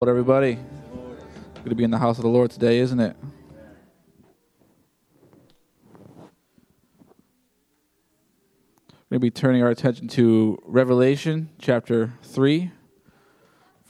[0.00, 0.58] What everybody?
[1.56, 3.14] Good to be in the house of the Lord today, isn't it?
[8.88, 12.70] We're going to be turning our attention to Revelation chapter 3,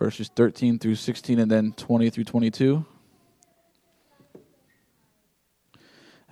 [0.00, 2.84] verses 13 through 16, and then 20 through 22.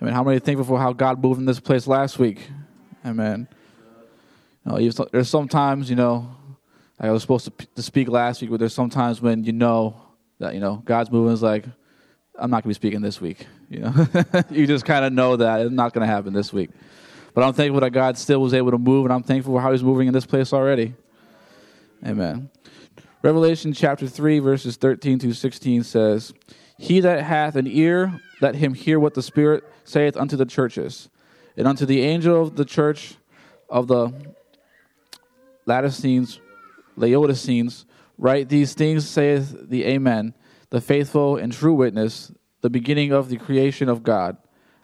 [0.01, 2.49] I mean, how many thankful for how God moved in this place last week?
[3.05, 3.47] Amen.
[4.65, 6.35] You know, there's sometimes, you know,
[6.99, 10.01] I was supposed to, to speak last week, but there's sometimes when you know
[10.39, 11.65] that you know God's moving is like,
[12.37, 13.47] I'm not going to be speaking this week.
[13.69, 14.07] You know,
[14.49, 16.71] you just kind of know that it's not going to happen this week.
[17.33, 19.71] But I'm thankful that God still was able to move, and I'm thankful for how
[19.71, 20.93] He's moving in this place already.
[22.05, 22.49] Amen.
[23.21, 26.33] Revelation chapter 3, verses 13 to 16 says,
[26.77, 31.09] He that hath an ear, let him hear what the Spirit saith unto the churches.
[31.57, 33.15] And unto the angel of the church
[33.69, 34.13] of the
[35.65, 36.39] Laodiceans
[36.99, 37.85] Laodiceans,
[38.17, 40.33] write these things, saith the Amen,
[40.69, 42.31] the faithful and true witness,
[42.61, 44.37] the beginning of the creation of God.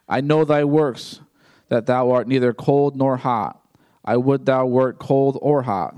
[0.07, 1.21] I know thy works,
[1.69, 3.61] that thou art neither cold nor hot.
[4.03, 5.95] I would thou wert cold or hot.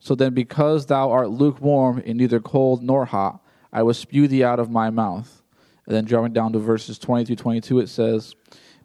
[0.00, 3.40] So then, because thou art lukewarm and neither cold nor hot,
[3.72, 5.42] I will spew thee out of my mouth.
[5.86, 8.34] And then, dropping down to verses 20 through 22, it says,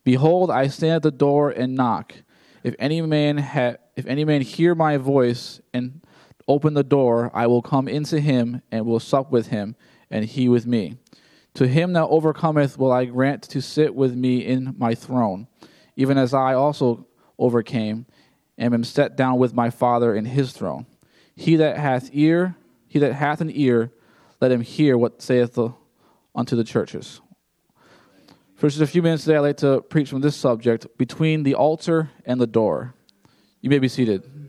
[0.04, 2.14] Behold, I stand at the door and knock.
[2.64, 6.02] If any man ha- if any man hear my voice and
[6.50, 9.76] open the door, I will come into him and will sup with him,
[10.10, 10.98] and he with me.
[11.54, 15.48] To him that overcometh will I grant to sit with me in my throne,
[15.96, 18.08] even as I also overcame
[18.58, 20.86] and am set down with my Father in his throne.
[21.36, 22.56] He that hath ear,
[22.88, 23.92] he that hath an ear,
[24.42, 25.70] let him hear what saith the,
[26.36, 27.22] unto the churches.
[28.56, 31.56] For just a few minutes today, I'd like to preach from this subject between the
[31.56, 32.94] altar and the door.
[33.62, 34.49] You may be seated.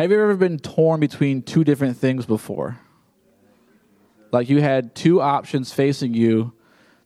[0.00, 2.78] Have you ever been torn between two different things before?
[4.32, 6.54] Like you had two options facing you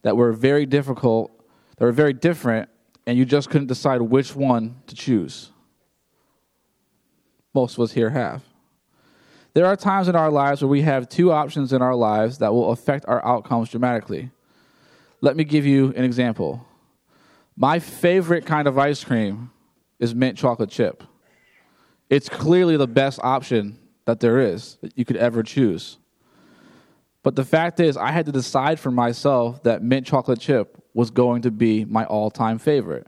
[0.03, 1.33] that were very difficult,
[1.77, 2.69] that were very different,
[3.05, 5.51] and you just couldn't decide which one to choose.
[7.53, 8.45] Most of us here have.
[9.55, 12.53] There are times in our lives where we have two options in our lives that
[12.53, 14.31] will affect our outcomes dramatically.
[15.21, 16.65] Let me give you an example.
[17.57, 19.51] My favorite kind of ice cream
[19.99, 21.03] is mint chocolate chip.
[22.11, 25.99] It's clearly the best option that there is that you could ever choose.
[27.23, 31.11] But the fact is, I had to decide for myself that mint chocolate chip was
[31.11, 33.07] going to be my all time favorite.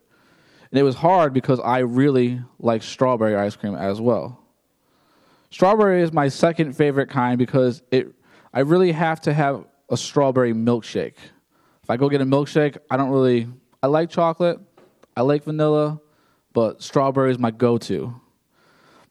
[0.70, 4.42] And it was hard because I really like strawberry ice cream as well.
[5.50, 8.08] Strawberry is my second favorite kind because it,
[8.52, 11.16] I really have to have a strawberry milkshake.
[11.82, 13.46] If I go get a milkshake, I don't really,
[13.82, 14.58] I like chocolate,
[15.16, 16.00] I like vanilla,
[16.52, 18.20] but strawberry is my go to.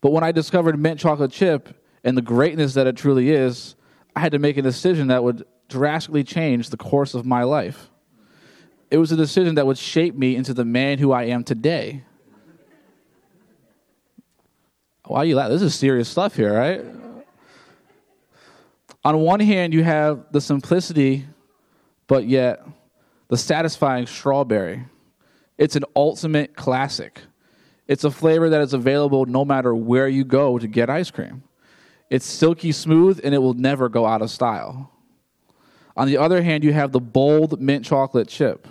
[0.05, 1.67] But when I discovered mint chocolate chip
[2.03, 3.73] and the greatness that it truly is,
[4.15, 7.89] I had to make a decision that would drastically change the course of my life.
[8.91, 12.03] It was a decision that would shape me into the man who I am today.
[15.05, 15.53] Why are you laughing?
[15.53, 16.85] This is serious stuff here, right?
[19.03, 21.25] On one hand, you have the simplicity,
[22.05, 22.63] but yet
[23.29, 24.85] the satisfying strawberry.
[25.57, 27.21] It's an ultimate classic.
[27.87, 31.43] It's a flavor that is available no matter where you go to get ice cream.
[32.09, 34.91] It's silky smooth and it will never go out of style.
[35.97, 38.67] On the other hand, you have the bold mint chocolate chip.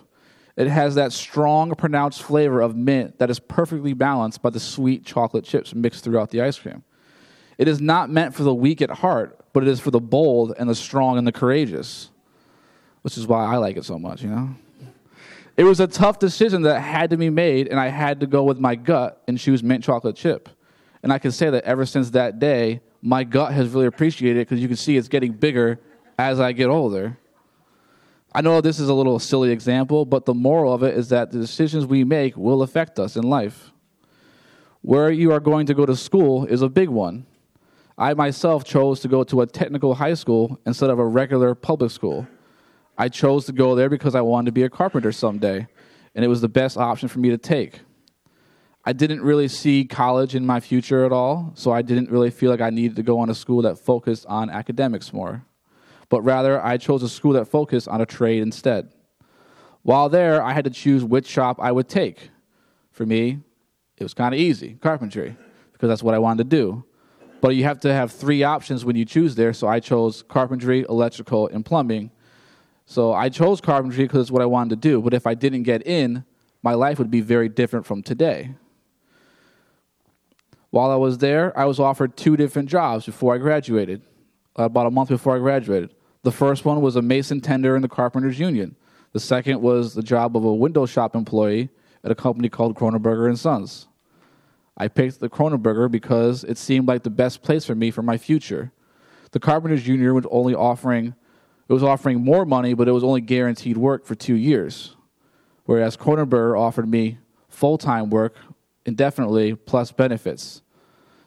[0.56, 5.04] It has that strong, pronounced flavor of mint that is perfectly balanced by the sweet
[5.04, 6.84] chocolate chips mixed throughout the ice cream.
[7.58, 10.54] It is not meant for the weak at heart, but it is for the bold
[10.58, 12.10] and the strong and the courageous,
[13.02, 14.54] which is why I like it so much, you know?
[15.56, 18.42] It was a tough decision that had to be made, and I had to go
[18.42, 20.48] with my gut and choose mint chocolate chip.
[21.02, 24.48] And I can say that ever since that day, my gut has really appreciated it
[24.48, 25.78] because you can see it's getting bigger
[26.18, 27.18] as I get older.
[28.34, 31.30] I know this is a little silly example, but the moral of it is that
[31.30, 33.70] the decisions we make will affect us in life.
[34.82, 37.26] Where you are going to go to school is a big one.
[37.96, 41.92] I myself chose to go to a technical high school instead of a regular public
[41.92, 42.26] school.
[42.96, 45.66] I chose to go there because I wanted to be a carpenter someday,
[46.14, 47.80] and it was the best option for me to take.
[48.84, 52.50] I didn't really see college in my future at all, so I didn't really feel
[52.50, 55.44] like I needed to go on a school that focused on academics more.
[56.08, 58.92] But rather, I chose a school that focused on a trade instead.
[59.82, 62.30] While there, I had to choose which shop I would take.
[62.92, 63.40] For me,
[63.96, 65.36] it was kind of easy carpentry,
[65.72, 66.84] because that's what I wanted to do.
[67.40, 70.84] But you have to have three options when you choose there, so I chose carpentry,
[70.88, 72.10] electrical, and plumbing
[72.86, 75.00] so I chose carpentry because it's what I wanted to do.
[75.00, 76.24] But if I didn't get in,
[76.62, 78.54] my life would be very different from today.
[80.70, 84.02] While I was there, I was offered two different jobs before I graduated,
[84.58, 85.94] uh, about a month before I graduated.
[86.24, 88.76] The first one was a mason tender in the Carpenters Union.
[89.12, 91.68] The second was the job of a window shop employee
[92.02, 93.86] at a company called Kronenberger and Sons.
[94.76, 98.18] I picked the Kronenberger because it seemed like the best place for me for my
[98.18, 98.72] future.
[99.30, 101.14] The Carpenters Union was only offering
[101.68, 104.96] it was offering more money, but it was only guaranteed work for two years.
[105.64, 107.18] Whereas Kronenberger offered me
[107.48, 108.36] full time work
[108.84, 110.62] indefinitely plus benefits.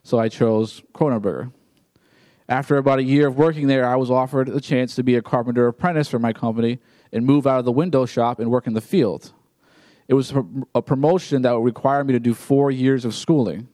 [0.03, 1.51] So I chose Kronenberger.
[2.49, 5.21] After about a year of working there, I was offered the chance to be a
[5.21, 6.79] carpenter apprentice for my company
[7.11, 9.33] and move out of the window shop and work in the field.
[10.07, 10.33] It was
[10.73, 13.67] a promotion that would require me to do four years of schooling.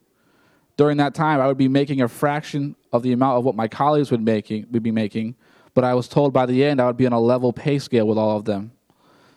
[0.75, 3.67] During that time, I would be making a fraction of the amount of what my
[3.67, 5.35] colleagues would, making, would be making,
[5.73, 8.07] but I was told by the end I would be on a level pay scale
[8.07, 8.71] with all of them.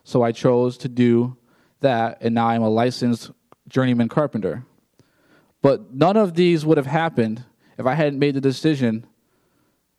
[0.04, 1.36] So I chose to do
[1.80, 3.30] that, and now I'm a licensed
[3.68, 4.64] journeyman carpenter.
[5.62, 7.44] But none of these would have happened
[7.78, 9.06] if I hadn't made the decision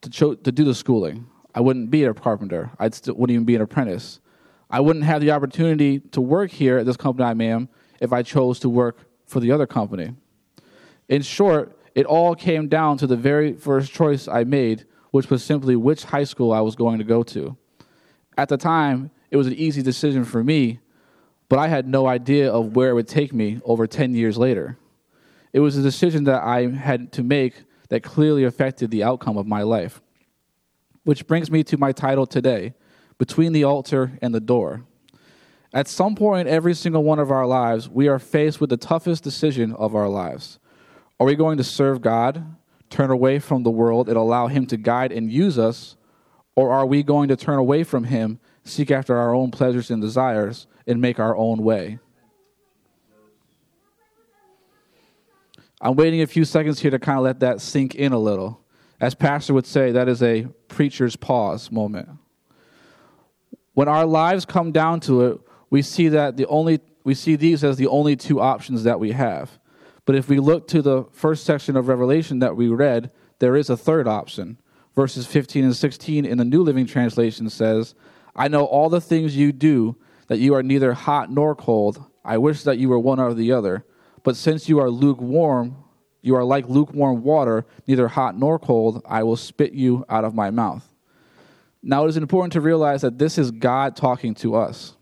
[0.01, 1.27] to, cho- to do the schooling.
[1.53, 2.71] I wouldn't be a carpenter.
[2.79, 4.19] I wouldn't even be an apprentice.
[4.69, 7.69] I wouldn't have the opportunity to work here at this company I am
[7.99, 10.13] if I chose to work for the other company.
[11.09, 14.85] In short, it all came down to the very first choice I made,
[15.17, 17.57] which was simply which high school I was going to go to.
[18.37, 20.79] At the time, it was an easy decision for me,
[21.49, 24.77] but I had no idea of where it would take me over 10 years later.
[25.53, 29.47] It was a decision that I had to make that clearly affected the outcome of
[29.47, 30.03] my life.
[31.03, 32.75] Which brings me to my title today
[33.17, 34.83] between the altar and the door.
[35.73, 38.77] At some point in every single one of our lives, we are faced with the
[38.77, 40.59] toughest decision of our lives.
[41.19, 42.55] Are we going to serve God,
[42.89, 45.95] turn away from the world, and allow Him to guide and use us?
[46.55, 50.01] Or are we going to turn away from Him, seek after our own pleasures and
[50.01, 51.99] desires, and make our own way?
[55.79, 58.61] I'm waiting a few seconds here to kind of let that sink in a little.
[58.99, 62.09] As Pastor would say, that is a preacher's pause moment.
[63.73, 67.63] When our lives come down to it, we see that the only we see these
[67.63, 69.59] as the only two options that we have.
[70.07, 73.69] But if we look to the first section of Revelation that we read, there is
[73.69, 74.57] a third option.
[74.95, 77.93] Verses 15 and 16 in the New Living Translation says,
[78.33, 82.03] I know all the things you do, that you are neither hot nor cold.
[82.23, 83.85] I wish that you were one or the other.
[84.23, 85.75] But since you are lukewarm,
[86.21, 90.33] you are like lukewarm water, neither hot nor cold, I will spit you out of
[90.33, 90.87] my mouth.
[91.83, 94.96] Now, it is important to realize that this is God talking to us.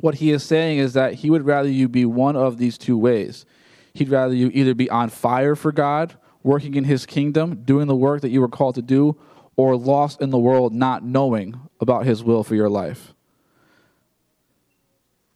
[0.00, 2.98] What he is saying is that he would rather you be one of these two
[2.98, 3.46] ways.
[3.94, 7.96] He'd rather you either be on fire for God, working in his kingdom, doing the
[7.96, 9.16] work that you were called to do,
[9.56, 13.14] or lost in the world, not knowing about his will for your life.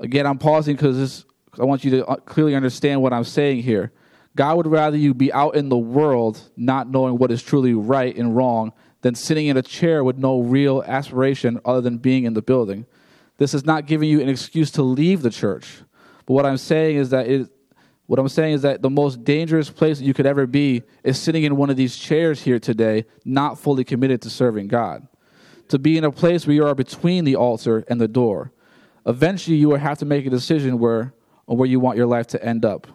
[0.00, 1.24] Again, I'm pausing because
[1.58, 3.92] I want you to uh, clearly understand what I'm saying here.
[4.36, 8.14] God would rather you be out in the world not knowing what is truly right
[8.14, 12.34] and wrong than sitting in a chair with no real aspiration other than being in
[12.34, 12.86] the building.
[13.38, 15.78] This is not giving you an excuse to leave the church.
[16.26, 17.48] But what I'm saying is that it,
[18.06, 21.44] what I'm saying is that the most dangerous place you could ever be is sitting
[21.44, 25.06] in one of these chairs here today, not fully committed to serving God.
[25.68, 28.52] To be in a place where you are between the altar and the door.
[29.06, 31.14] Eventually, you will have to make a decision where,
[31.46, 32.86] where you want your life to end up.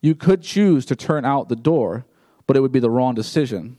[0.00, 2.06] You could choose to turn out the door,
[2.46, 3.78] but it would be the wrong decision.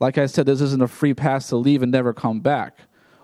[0.00, 2.78] Like I said, this isn't a free pass to leave and never come back.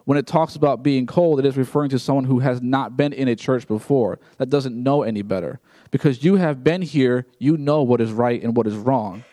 [0.04, 3.12] When it talks about being cold, it is referring to someone who has not been
[3.12, 5.60] in a church before, that doesn't know any better.
[5.90, 9.24] Because you have been here, you know what is right and what is wrong.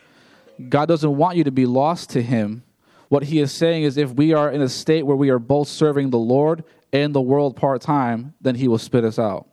[0.68, 2.64] God doesn't want you to be lost to Him.
[3.08, 5.68] What He is saying is if we are in a state where we are both
[5.68, 9.48] serving the Lord and the world part time, then He will spit us out.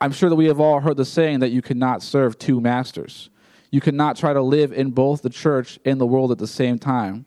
[0.00, 3.30] I'm sure that we have all heard the saying that you cannot serve two masters.
[3.70, 6.78] You cannot try to live in both the church and the world at the same
[6.78, 7.26] time.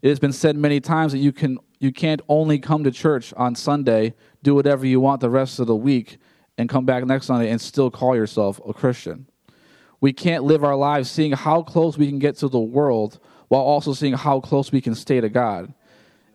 [0.00, 3.34] It has been said many times that you can you can't only come to church
[3.36, 6.18] on Sunday, do whatever you want the rest of the week,
[6.56, 9.26] and come back next Sunday and still call yourself a Christian.
[10.00, 13.62] We can't live our lives seeing how close we can get to the world while
[13.62, 15.74] also seeing how close we can stay to God.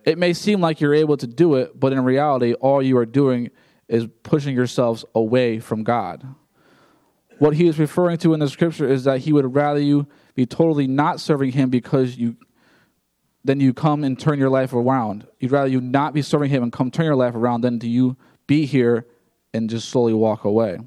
[0.03, 3.05] It may seem like you're able to do it, but in reality, all you are
[3.05, 3.49] doing
[3.87, 6.27] is pushing yourselves away from God.
[7.39, 10.45] What he is referring to in the scripture is that he would rather you be
[10.45, 12.35] totally not serving him because you
[13.43, 15.25] then you come and turn your life around.
[15.39, 17.89] You'd rather you not be serving him and come turn your life around than do
[17.89, 19.07] you be here
[19.53, 20.79] and just slowly walk away.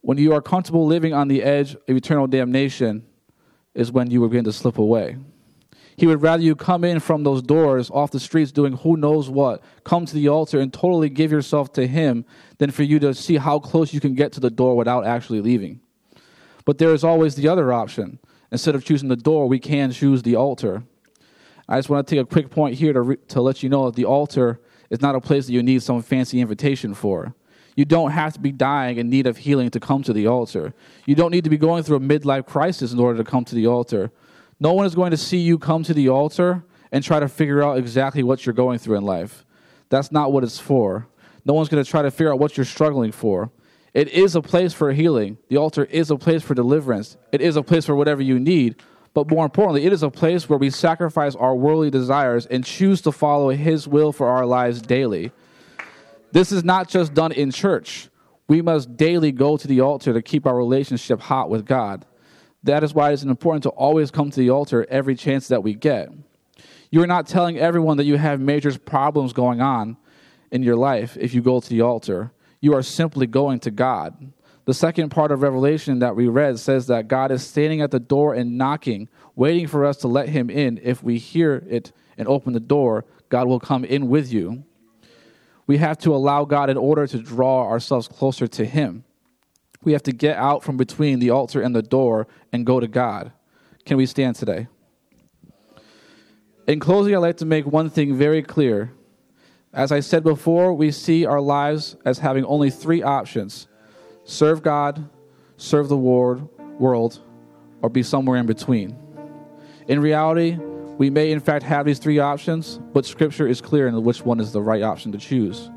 [0.00, 3.04] When you are comfortable living on the edge of eternal damnation,
[3.74, 5.16] is when you begin to slip away.
[5.96, 9.30] He would rather you come in from those doors off the streets doing who knows
[9.30, 12.24] what, come to the altar and totally give yourself to Him
[12.58, 15.40] than for you to see how close you can get to the door without actually
[15.40, 15.80] leaving.
[16.64, 18.18] But there is always the other option.
[18.54, 20.84] Instead of choosing the door, we can choose the altar.
[21.68, 23.86] I just want to take a quick point here to, re- to let you know
[23.86, 27.34] that the altar is not a place that you need some fancy invitation for.
[27.74, 30.72] You don't have to be dying in need of healing to come to the altar.
[31.04, 33.56] You don't need to be going through a midlife crisis in order to come to
[33.56, 34.12] the altar.
[34.60, 37.60] No one is going to see you come to the altar and try to figure
[37.60, 39.44] out exactly what you're going through in life.
[39.88, 41.08] That's not what it's for.
[41.44, 43.50] No one's going to try to figure out what you're struggling for.
[43.94, 45.38] It is a place for healing.
[45.48, 47.16] The altar is a place for deliverance.
[47.30, 48.82] It is a place for whatever you need.
[49.14, 53.00] But more importantly, it is a place where we sacrifice our worldly desires and choose
[53.02, 55.30] to follow His will for our lives daily.
[56.32, 58.08] This is not just done in church.
[58.48, 62.04] We must daily go to the altar to keep our relationship hot with God.
[62.64, 65.74] That is why it's important to always come to the altar every chance that we
[65.74, 66.10] get.
[66.90, 69.96] You are not telling everyone that you have major problems going on
[70.50, 72.32] in your life if you go to the altar.
[72.64, 74.32] You are simply going to God.
[74.64, 78.00] The second part of Revelation that we read says that God is standing at the
[78.00, 80.80] door and knocking, waiting for us to let him in.
[80.82, 84.64] If we hear it and open the door, God will come in with you
[85.66, 89.04] we have to allow God in order to draw ourselves closer to Him.
[89.82, 92.88] We have to get out from between the altar and the door and go to
[92.88, 93.32] God.
[93.84, 94.68] Can we stand today?
[96.66, 98.92] In closing, I'd like to make one thing very clear.
[99.74, 103.66] As I said before, we see our lives as having only three options
[104.22, 105.08] serve God,
[105.56, 107.20] serve the world,
[107.82, 108.96] or be somewhere in between.
[109.88, 110.56] In reality,
[110.96, 114.38] we may, in fact, have these three options, but Scripture is clear in which one
[114.38, 115.70] is the right option to choose.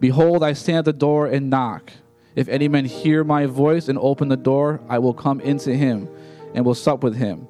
[0.00, 1.92] Behold, I stand at the door and knock.
[2.34, 6.08] If any man hear my voice and open the door, I will come into him
[6.52, 7.46] and will sup with him,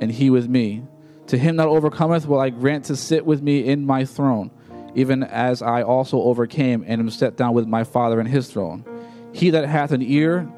[0.00, 0.84] and he with me.
[1.26, 4.50] To him that overcometh will I grant to sit with me in my throne,
[4.94, 8.84] even as I also overcame and am set down with my Father in his throne.
[9.32, 10.48] He that hath an ear,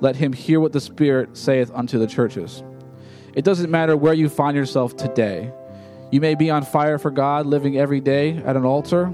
[0.00, 2.62] let him hear what the Spirit saith unto the churches.
[3.34, 5.52] It doesn't matter where you find yourself today.
[6.10, 9.12] You may be on fire for God, living every day at an altar.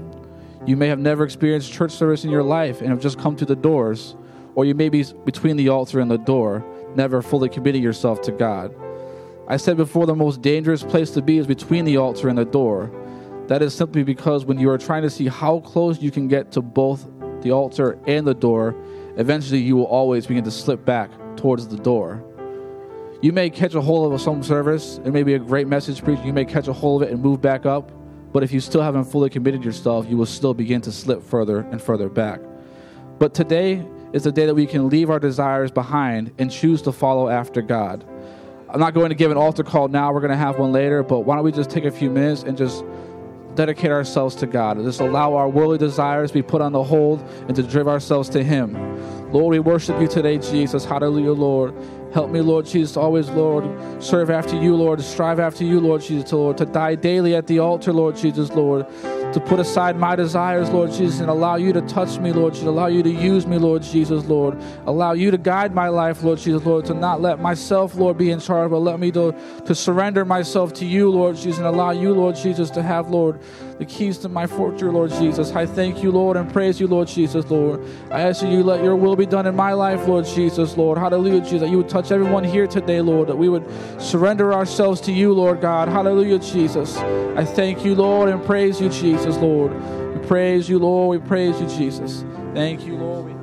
[0.65, 3.45] You may have never experienced church service in your life and have just come to
[3.45, 4.15] the doors.
[4.55, 8.33] Or you may be between the altar and the door, never fully committing yourself to
[8.33, 8.75] God.
[9.47, 12.45] I said before the most dangerous place to be is between the altar and the
[12.45, 12.91] door.
[13.49, 16.51] That is simply because when you are trying to see how close you can get
[16.51, 17.07] to both
[17.41, 18.75] the altar and the door,
[19.17, 22.23] eventually you will always begin to slip back towards the door.
[23.23, 24.99] You may catch a hold of some service.
[25.03, 26.23] It may be a great message preached.
[26.23, 27.91] You may catch a hold of it and move back up.
[28.31, 31.61] But if you still haven't fully committed yourself, you will still begin to slip further
[31.71, 32.41] and further back.
[33.17, 36.91] But today is the day that we can leave our desires behind and choose to
[36.91, 38.05] follow after God.
[38.69, 40.13] I'm not going to give an altar call now.
[40.13, 41.01] We're going to have one later.
[41.01, 42.85] But why don't we just take a few minutes and just
[43.59, 47.57] dedicate ourselves to God just allow our worldly desires be put on the hold and
[47.57, 48.71] to drive ourselves to Him.
[49.33, 50.85] Lord, we worship you today, Jesus.
[50.85, 51.75] Hallelujah, Lord.
[52.13, 53.65] Help me, Lord Jesus, always, Lord,
[54.01, 57.59] serve after you, Lord, strive after you, Lord Jesus, Lord, to die daily at the
[57.59, 58.87] altar, Lord Jesus, Lord,
[59.33, 62.67] to put aside my desires, Lord Jesus, and allow you to touch me, Lord Jesus,
[62.67, 64.57] allow you to use me, Lord Jesus, Lord,
[64.87, 68.31] allow you to guide my life, Lord Jesus, Lord, to not let myself, Lord, be
[68.31, 71.91] in charge, but let me to, to surrender myself to you, Lord Jesus, and allow
[71.91, 73.39] you, Lord Jesus, to have, Lord,
[73.79, 75.53] the keys to my fortune, Lord Jesus.
[75.53, 77.81] I thank you, Lord, and praise you, Lord Jesus, Lord.
[78.11, 80.97] I ask you, let your will be done in my life, Lord Jesus, Lord.
[80.97, 83.65] Hallelujah, Jesus, that you would touch everyone here today, Lord, that we would
[83.99, 85.87] surrender ourselves to you, Lord God.
[85.87, 86.97] Hallelujah, Jesus.
[86.97, 89.73] I thank you, Lord, and praise you, Jesus, Lord.
[90.13, 91.21] We praise you, Lord.
[91.21, 92.25] We praise you, Jesus.
[92.53, 93.38] Thank you, Lord.